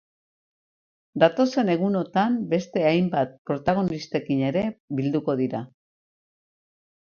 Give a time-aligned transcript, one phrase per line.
[1.23, 4.67] Datozen egunotan beste hainbat protagonistarekin ere
[5.03, 5.65] bilduko dira.